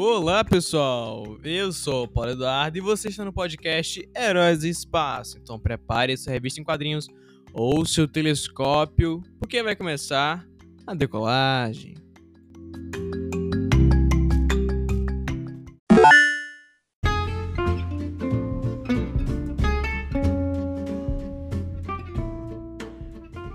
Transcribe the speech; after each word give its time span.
Olá 0.00 0.44
pessoal, 0.44 1.36
eu 1.42 1.72
sou 1.72 2.04
o 2.04 2.08
Paulo 2.08 2.30
Eduardo 2.30 2.78
e 2.78 2.80
você 2.80 3.08
está 3.08 3.24
no 3.24 3.32
podcast 3.32 4.08
Heróis 4.16 4.60
do 4.60 4.68
Espaço. 4.68 5.36
Então 5.38 5.58
prepare 5.58 6.16
sua 6.16 6.32
revista 6.32 6.60
em 6.60 6.62
quadrinhos 6.62 7.08
ou 7.52 7.84
seu 7.84 8.06
telescópio, 8.06 9.20
porque 9.40 9.60
vai 9.60 9.74
começar 9.74 10.46
a 10.86 10.94
decolagem. 10.94 11.96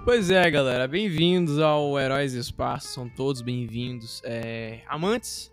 Pois 0.03 0.29
é, 0.29 0.51
galera, 0.51 0.89
bem-vindos 0.89 1.57
ao 1.57 1.97
Heróis 1.97 2.33
do 2.33 2.39
Espaço, 2.39 2.89
são 2.89 3.07
todos 3.07 3.41
bem-vindos. 3.41 4.21
É, 4.25 4.81
amantes 4.89 5.52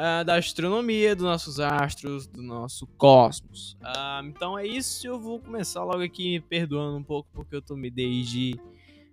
uh, 0.00 0.24
da 0.24 0.36
astronomia, 0.36 1.14
dos 1.14 1.24
nossos 1.24 1.60
astros, 1.60 2.26
do 2.26 2.42
nosso 2.42 2.86
cosmos. 2.86 3.76
Uh, 3.82 4.24
então 4.26 4.58
é 4.58 4.66
isso, 4.66 5.06
eu 5.06 5.20
vou 5.20 5.38
começar 5.38 5.84
logo 5.84 6.02
aqui 6.02 6.30
me 6.30 6.40
perdoando 6.40 6.96
um 6.96 7.02
pouco, 7.02 7.28
porque 7.32 7.54
eu 7.54 7.62
tomei 7.62 7.90
desde 7.90 8.58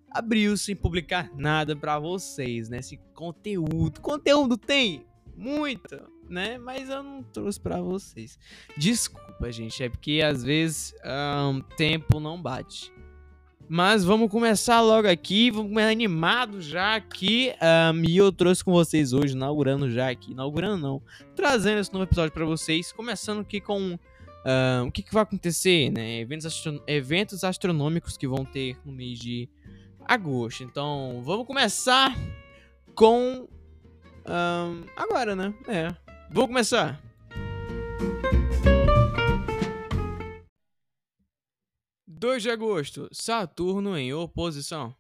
abril 0.10 0.56
sem 0.56 0.76
publicar 0.76 1.30
nada 1.36 1.76
para 1.76 2.00
vocês, 2.00 2.70
né? 2.70 2.78
Esse 2.78 2.98
conteúdo. 3.14 4.00
Conteúdo 4.00 4.58
tem 4.58 5.06
muito, 5.36 6.02
né? 6.30 6.58
Mas 6.58 6.90
eu 6.90 7.04
não 7.04 7.22
trouxe 7.22 7.60
para 7.60 7.82
vocês. 7.82 8.40
Desculpa, 8.76 9.52
gente, 9.52 9.84
é 9.84 9.90
porque 9.90 10.22
às 10.24 10.44
vezes 10.44 10.96
um, 11.06 11.62
tempo 11.76 12.20
não 12.20 12.42
bate. 12.42 12.92
Mas 13.70 14.06
vamos 14.06 14.32
começar 14.32 14.80
logo 14.80 15.10
aqui, 15.10 15.52
vamos 15.52 15.70
começar 15.72 15.90
animado 15.90 16.62
já 16.62 16.96
aqui. 16.96 17.52
Um, 17.94 18.04
e 18.08 18.16
eu 18.16 18.32
trouxe 18.32 18.64
com 18.64 18.72
vocês 18.72 19.12
hoje, 19.12 19.34
inaugurando 19.34 19.92
já 19.92 20.10
aqui, 20.10 20.32
inaugurando 20.32 20.78
não, 20.78 21.02
trazendo 21.36 21.80
esse 21.80 21.92
novo 21.92 22.06
episódio 22.06 22.32
para 22.32 22.46
vocês, 22.46 22.94
começando 22.94 23.42
aqui 23.42 23.60
com 23.60 23.78
um, 23.78 24.88
o 24.88 24.92
que, 24.92 25.04
que, 25.04 25.14
vai 25.14 25.24
acontecer, 25.24 25.92
né? 25.92 26.22
Eventos, 26.22 26.46
astro 26.46 26.82
eventos 26.88 27.44
astronômicos 27.44 28.16
que 28.16 28.26
vão 28.26 28.46
ter 28.46 28.78
no 28.86 28.94
mês 28.94 29.20
de 29.20 29.50
agosto. 30.06 30.64
Então, 30.64 31.22
vamos 31.26 31.46
começar 31.46 32.18
com 32.96 33.50
um, 34.26 34.84
agora, 34.96 35.36
né? 35.36 35.54
É, 35.68 35.94
vamos 36.32 36.48
começar. 36.48 37.07
2 42.20 42.42
de 42.42 42.50
agosto, 42.50 43.08
Saturno 43.12 43.96
em 43.96 44.12
oposição. 44.12 44.96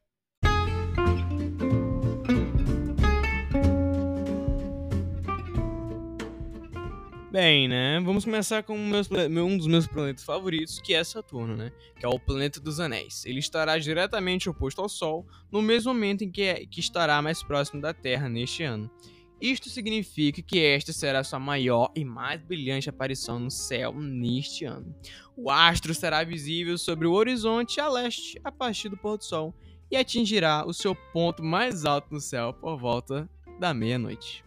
Bem, 7.31 7.67
né? 7.67 7.99
Vamos 8.01 8.23
começar 8.23 8.61
com 8.61 8.77
meus, 8.77 9.09
um 9.11 9.57
dos 9.57 9.65
meus 9.65 9.87
planetas 9.87 10.23
favoritos, 10.23 10.79
que 10.79 10.93
é 10.93 11.03
Saturno, 11.03 11.55
né? 11.55 11.71
Que 11.99 12.05
é 12.05 12.09
o 12.09 12.19
planeta 12.19 12.59
dos 12.59 12.79
anéis. 12.79 13.25
Ele 13.25 13.39
estará 13.39 13.79
diretamente 13.79 14.47
oposto 14.47 14.79
ao 14.81 14.87
Sol 14.87 15.25
no 15.51 15.59
mesmo 15.61 15.91
momento 15.91 16.23
em 16.23 16.29
que, 16.29 16.43
é, 16.43 16.67
que 16.67 16.79
estará 16.79 17.19
mais 17.19 17.41
próximo 17.41 17.81
da 17.81 17.95
Terra 17.95 18.29
neste 18.29 18.61
ano. 18.61 18.91
Isto 19.39 19.69
significa 19.69 20.41
que 20.41 20.59
esta 20.59 20.91
será 20.91 21.23
sua 21.23 21.39
maior 21.39 21.91
e 21.95 22.03
mais 22.03 22.41
brilhante 22.41 22.89
aparição 22.89 23.39
no 23.39 23.51
céu 23.51 23.93
neste 23.93 24.65
ano. 24.65 24.95
O 25.35 25.51
astro 25.51 25.93
será 25.93 26.23
visível 26.23 26.75
sobre 26.75 27.05
o 27.05 27.13
horizonte 27.13 27.79
a 27.79 27.87
leste 27.87 28.41
a 28.43 28.51
partir 28.51 28.89
do 28.89 28.97
pôr 28.97 29.17
do 29.17 29.23
sol 29.23 29.53
e 29.91 29.95
atingirá 29.95 30.65
o 30.65 30.73
seu 30.73 30.95
ponto 31.13 31.43
mais 31.43 31.85
alto 31.85 32.11
no 32.11 32.19
céu 32.19 32.51
por 32.51 32.79
volta 32.79 33.29
da 33.59 33.75
meia-noite. 33.75 34.43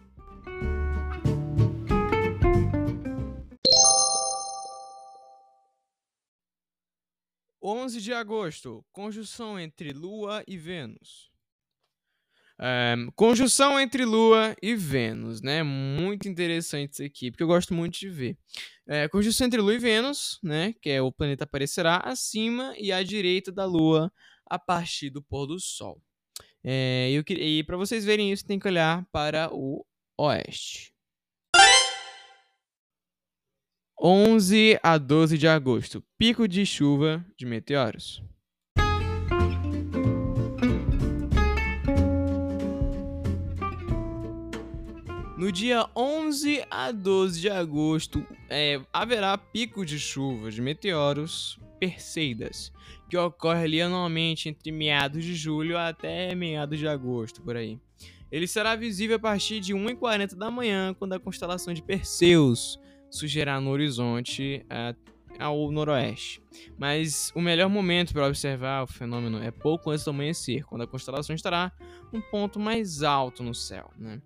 Onze 7.63 8.01
de 8.01 8.11
agosto, 8.11 8.83
conjunção 8.91 9.57
entre 9.57 9.93
Lua 9.93 10.43
e 10.45 10.57
Vênus. 10.57 11.30
É, 12.63 12.95
conjunção 13.15 13.79
entre 13.79 14.05
Lua 14.05 14.55
e 14.61 14.75
Vênus, 14.75 15.41
né? 15.41 15.63
Muito 15.63 16.27
interessante 16.27 16.93
isso 16.93 17.03
aqui, 17.03 17.31
porque 17.31 17.41
eu 17.41 17.47
gosto 17.47 17.73
muito 17.73 17.97
de 17.97 18.07
ver. 18.07 18.37
É, 18.87 19.07
conjunção 19.07 19.47
entre 19.47 19.59
Lua 19.59 19.73
e 19.73 19.79
Vênus, 19.79 20.37
né? 20.43 20.75
Que 20.79 20.91
é 20.91 21.01
o 21.01 21.11
planeta 21.11 21.43
aparecerá 21.43 21.97
acima 22.05 22.75
e 22.77 22.91
à 22.91 23.01
direita 23.01 23.51
da 23.51 23.65
Lua 23.65 24.13
a 24.45 24.59
partir 24.59 25.09
do 25.09 25.23
pôr 25.23 25.47
do 25.47 25.59
Sol. 25.59 25.99
É, 26.63 27.09
eu, 27.11 27.23
e 27.29 27.63
para 27.63 27.77
vocês 27.77 28.05
verem 28.05 28.31
isso, 28.31 28.45
tem 28.45 28.59
que 28.59 28.67
olhar 28.67 29.07
para 29.11 29.49
o 29.51 29.83
oeste. 30.15 30.93
11 33.99 34.79
a 34.83 34.97
12 34.99 35.37
de 35.37 35.47
agosto, 35.47 36.03
pico 36.15 36.47
de 36.47 36.63
chuva 36.65 37.25
de 37.35 37.45
meteoros. 37.45 38.21
No 45.41 45.51
dia 45.51 45.89
11 45.95 46.63
a 46.69 46.91
12 46.91 47.41
de 47.41 47.49
agosto, 47.49 48.23
é, 48.47 48.79
haverá 48.93 49.35
pico 49.35 49.83
de 49.83 49.97
chuva 49.97 50.51
de 50.51 50.61
meteoros 50.61 51.59
Perseidas, 51.79 52.71
que 53.09 53.17
ocorre 53.17 53.63
ali 53.63 53.81
anualmente 53.81 54.49
entre 54.49 54.71
meados 54.71 55.25
de 55.25 55.33
julho 55.33 55.79
até 55.79 56.35
meados 56.35 56.77
de 56.77 56.87
agosto, 56.87 57.41
por 57.41 57.57
aí. 57.57 57.79
Ele 58.31 58.45
será 58.45 58.75
visível 58.75 59.15
a 59.15 59.19
partir 59.19 59.59
de 59.59 59.73
1h40 59.73 60.35
da 60.35 60.51
manhã, 60.51 60.93
quando 60.93 61.13
a 61.13 61.19
constelação 61.19 61.73
de 61.73 61.81
Perseus 61.81 62.79
surgirá 63.09 63.59
no 63.59 63.71
horizonte 63.71 64.63
é, 64.69 64.95
ao 65.39 65.71
noroeste. 65.71 66.39
Mas 66.77 67.31
o 67.33 67.41
melhor 67.41 67.67
momento 67.67 68.13
para 68.13 68.27
observar 68.27 68.83
o 68.83 68.87
fenômeno 68.87 69.41
é 69.41 69.49
pouco 69.49 69.89
antes 69.89 70.05
do 70.05 70.11
amanhecer, 70.11 70.63
quando 70.65 70.83
a 70.83 70.87
constelação 70.87 71.35
estará 71.35 71.71
um 72.13 72.21
ponto 72.21 72.59
mais 72.59 73.01
alto 73.01 73.41
no 73.41 73.55
céu. 73.55 73.89
Né? 73.97 74.21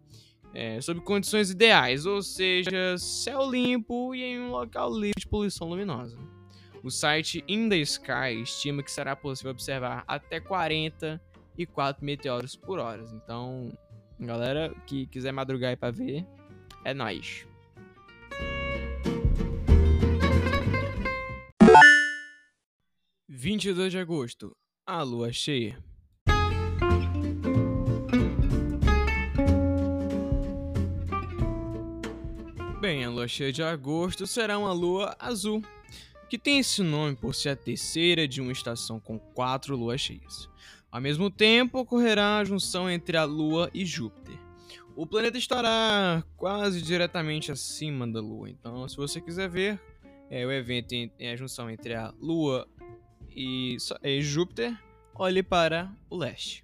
É, 0.55 0.79
sob 0.79 1.01
condições 1.01 1.51
ideais, 1.51 2.05
ou 2.05 2.23
seja, 2.23 2.97
céu 2.97 3.51
limpo 3.51 4.16
e 4.16 4.23
em 4.23 4.39
um 4.39 4.51
local 4.51 4.89
livre 4.97 5.19
de 5.19 5.27
poluição 5.27 5.67
luminosa. 5.67 6.17
O 6.81 6.89
site 6.89 7.43
In 7.47 7.67
The 7.67 7.77
Sky 7.79 8.41
estima 8.41 8.81
que 8.81 8.91
será 8.91 9.16
possível 9.16 9.51
observar 9.51 10.05
até 10.07 10.39
44 10.39 12.05
meteoros 12.05 12.55
por 12.55 12.79
hora. 12.79 13.03
Então, 13.13 13.69
galera 14.17 14.73
que 14.88 15.07
quiser 15.07 15.33
madrugar 15.33 15.71
aí 15.71 15.75
pra 15.75 15.91
ver, 15.91 16.25
é 16.85 16.93
nóis. 16.93 17.45
Vinte 23.27 23.73
de 23.73 23.97
agosto, 23.97 24.55
a 24.87 25.01
lua 25.01 25.33
cheia. 25.33 25.83
Lua 33.25 33.27
cheia 33.27 33.51
de 33.51 33.63
agosto 33.63 34.27
será 34.27 34.57
uma 34.57 34.71
lua 34.71 35.15
azul, 35.19 35.61
que 36.29 36.37
tem 36.37 36.59
esse 36.59 36.83
nome 36.83 37.15
por 37.15 37.33
ser 37.33 37.49
a 37.49 37.55
terceira 37.55 38.27
de 38.27 38.39
uma 38.39 38.51
estação 38.51 38.99
com 38.99 39.17
quatro 39.17 39.75
luas 39.75 39.99
cheias. 39.99 40.47
Ao 40.91 41.01
mesmo 41.01 41.29
tempo, 41.29 41.79
ocorrerá 41.79 42.37
a 42.37 42.43
junção 42.43 42.89
entre 42.89 43.17
a 43.17 43.25
Lua 43.25 43.69
e 43.73 43.85
Júpiter. 43.85 44.37
O 44.95 45.05
planeta 45.05 45.37
estará 45.37 46.23
quase 46.37 46.81
diretamente 46.81 47.51
acima 47.51 48.07
da 48.07 48.21
Lua, 48.21 48.49
então, 48.49 48.87
se 48.87 48.95
você 48.95 49.19
quiser 49.19 49.49
ver 49.49 49.81
é, 50.29 50.45
o 50.45 50.51
evento 50.51 50.93
é 51.19 51.31
a 51.31 51.35
junção 51.35 51.69
entre 51.69 51.93
a 51.95 52.13
Lua 52.19 52.67
e, 53.29 53.75
e 54.03 54.21
Júpiter, 54.21 54.77
olhe 55.15 55.43
para 55.43 55.91
o 56.09 56.15
leste. 56.15 56.61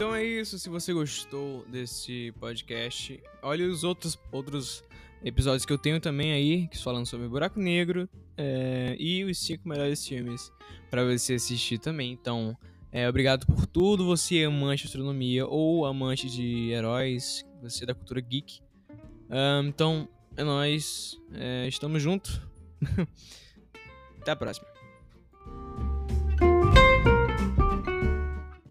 Então 0.00 0.14
é 0.14 0.24
isso. 0.24 0.58
Se 0.58 0.70
você 0.70 0.94
gostou 0.94 1.62
desse 1.68 2.32
podcast, 2.40 3.22
olhe 3.42 3.64
os 3.64 3.84
outros, 3.84 4.18
outros 4.32 4.82
episódios 5.22 5.66
que 5.66 5.72
eu 5.74 5.76
tenho 5.76 6.00
também 6.00 6.32
aí, 6.32 6.68
que 6.68 6.82
falam 6.82 7.04
sobre 7.04 7.28
Buraco 7.28 7.60
Negro 7.60 8.08
é, 8.34 8.96
e 8.98 9.22
os 9.24 9.36
cinco 9.36 9.68
melhores 9.68 10.08
filmes 10.08 10.50
para 10.90 11.04
você 11.04 11.34
assistir 11.34 11.76
também. 11.76 12.12
Então, 12.12 12.56
é, 12.90 13.06
obrigado 13.10 13.44
por 13.44 13.66
tudo. 13.66 14.06
Você 14.06 14.38
é 14.38 14.46
amante 14.46 14.84
de 14.84 14.86
astronomia 14.86 15.46
ou 15.46 15.84
amante 15.84 16.30
de 16.30 16.70
heróis, 16.70 17.44
você 17.60 17.84
é 17.84 17.88
da 17.88 17.94
cultura 17.94 18.22
geek. 18.22 18.62
Um, 19.28 19.68
então, 19.68 20.08
é 20.34 20.42
nóis. 20.42 21.20
É, 21.34 21.68
estamos 21.68 22.02
juntos. 22.02 22.40
Até 24.18 24.30
a 24.30 24.36
próxima. 24.36 24.66